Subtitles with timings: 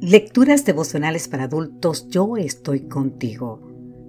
[0.00, 3.60] Lecturas devocionales para adultos Yo estoy contigo.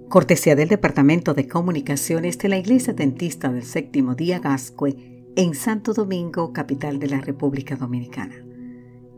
[0.08, 5.92] Cortesía del Departamento de Comunicaciones de la Iglesia Dentista del Séptimo Día Gascue en Santo
[5.92, 8.36] Domingo, capital de la República Dominicana.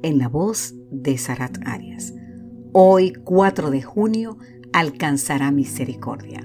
[0.03, 2.15] En la voz de Sarat Arias.
[2.73, 4.39] Hoy, 4 de junio,
[4.73, 6.41] alcanzará misericordia.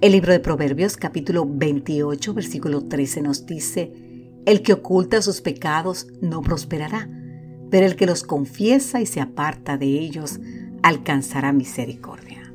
[0.00, 3.92] El libro de Proverbios capítulo 28 versículo 13 nos dice,
[4.46, 7.21] El que oculta sus pecados no prosperará
[7.72, 10.40] pero el que los confiesa y se aparta de ellos
[10.82, 12.52] alcanzará misericordia.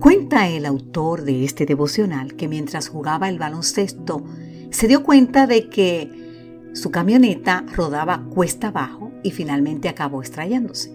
[0.00, 4.24] Cuenta el autor de este devocional que mientras jugaba el baloncesto
[4.70, 10.92] se dio cuenta de que su camioneta rodaba cuesta abajo y finalmente acabó estrellándose.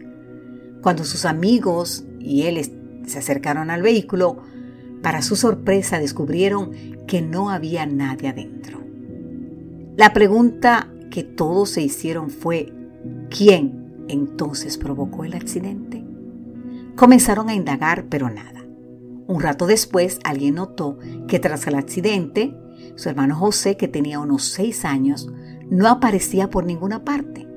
[0.81, 2.59] Cuando sus amigos y él
[3.07, 4.44] se acercaron al vehículo,
[5.02, 6.71] para su sorpresa descubrieron
[7.07, 8.81] que no había nadie adentro.
[9.95, 12.73] La pregunta que todos se hicieron fue,
[13.30, 16.03] ¿quién entonces provocó el accidente?
[16.95, 18.66] Comenzaron a indagar, pero nada.
[19.28, 20.97] Un rato después, alguien notó
[21.28, 22.58] que tras el accidente,
[22.95, 25.31] su hermano José, que tenía unos seis años,
[25.70, 27.48] no aparecía por ninguna parte.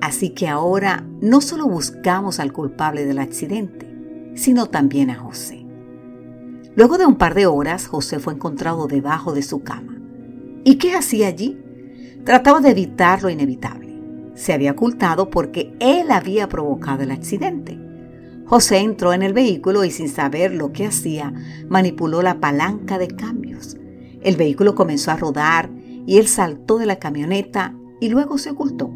[0.00, 5.66] Así que ahora no solo buscamos al culpable del accidente, sino también a José.
[6.76, 10.00] Luego de un par de horas, José fue encontrado debajo de su cama.
[10.62, 11.58] ¿Y qué hacía allí?
[12.28, 13.98] Trataba de evitar lo inevitable.
[14.34, 17.80] Se había ocultado porque él había provocado el accidente.
[18.44, 21.32] José entró en el vehículo y sin saber lo que hacía,
[21.70, 23.78] manipuló la palanca de cambios.
[24.20, 25.70] El vehículo comenzó a rodar
[26.06, 28.90] y él saltó de la camioneta y luego se ocultó.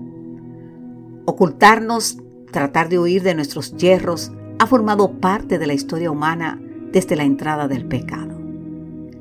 [1.24, 2.18] Ocultarnos,
[2.50, 6.60] tratar de huir de nuestros hierros, ha formado parte de la historia humana
[6.92, 8.38] desde la entrada del pecado.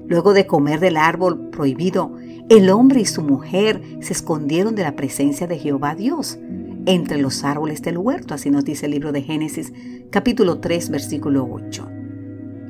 [0.06, 2.18] Luego de comer del árbol prohibido,
[2.52, 6.38] el hombre y su mujer se escondieron de la presencia de Jehová Dios
[6.85, 9.71] entre los árboles del huerto, así nos dice el libro de Génesis
[10.09, 11.88] capítulo 3 versículo 8.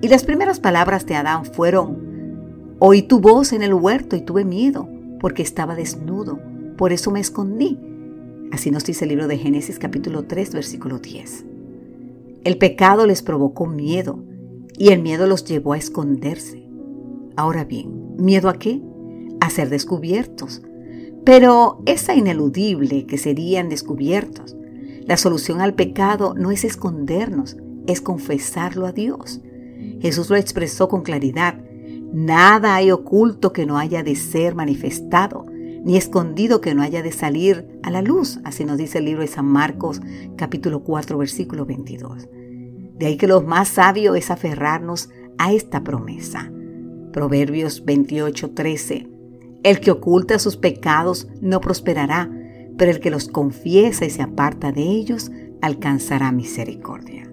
[0.03, 4.46] Y las primeras palabras de Adán fueron, oí tu voz en el huerto y tuve
[4.46, 4.88] miedo,
[5.20, 6.40] porque estaba desnudo,
[6.78, 7.80] por eso me escondí.
[8.52, 11.46] Así nos dice el libro de Génesis capítulo 3 versículo 10.
[12.44, 14.24] El pecado les provocó miedo
[14.78, 16.70] y el miedo los llevó a esconderse.
[17.36, 18.80] Ahora bien, ¿miedo a qué?
[19.41, 20.62] A ser descubiertos.
[21.25, 24.56] Pero es ineludible que serían descubiertos.
[25.06, 27.57] La solución al pecado no es escondernos,
[27.88, 29.41] es confesarlo a Dios.
[30.00, 31.59] Jesús lo expresó con claridad.
[32.13, 35.46] Nada hay oculto que no haya de ser manifestado,
[35.84, 38.40] ni escondido que no haya de salir a la luz.
[38.44, 40.02] Así nos dice el libro de San Marcos
[40.38, 42.29] capítulo 4 versículo 22.
[42.97, 45.09] De ahí que lo más sabio es aferrarnos
[45.40, 46.52] a esta promesa.
[47.12, 49.21] Proverbios 28, 13.
[49.64, 52.32] El que oculta sus pecados no prosperará,
[52.78, 57.32] pero el que los confiesa y se aparta de ellos alcanzará misericordia.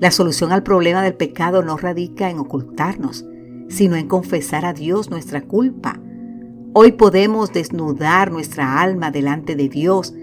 [0.00, 3.26] La solución al problema del pecado no radica en ocultarnos,
[3.68, 6.00] sino en confesar a Dios nuestra culpa.
[6.72, 10.14] Hoy podemos desnudar nuestra alma delante de Dios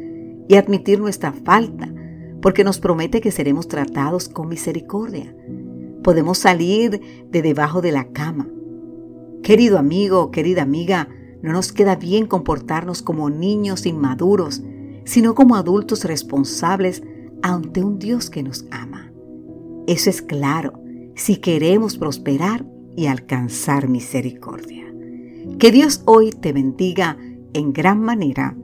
[0.47, 1.94] y admitir nuestra falta,
[2.41, 5.35] porque nos promete que seremos tratados con misericordia.
[6.03, 8.47] Podemos salir de debajo de la cama.
[9.44, 11.07] Querido amigo, querida amiga,
[11.41, 14.61] no nos queda bien comportarnos como niños inmaduros,
[15.05, 17.03] sino como adultos responsables
[17.41, 19.11] ante un Dios que nos ama.
[19.88, 20.81] Eso es claro
[21.16, 24.85] si queremos prosperar y alcanzar misericordia.
[25.57, 27.17] Que Dios hoy te bendiga
[27.53, 28.56] en gran manera.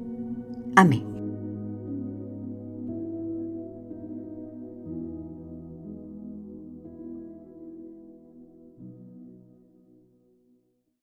[0.75, 1.14] Amén.